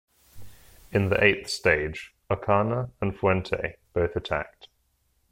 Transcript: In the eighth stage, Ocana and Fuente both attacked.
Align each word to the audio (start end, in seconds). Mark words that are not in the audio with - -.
In 0.91 1.09
the 1.09 1.23
eighth 1.23 1.47
stage, 1.51 2.15
Ocana 2.27 2.89
and 3.01 3.15
Fuente 3.15 3.75
both 3.93 4.15
attacked. 4.15 4.67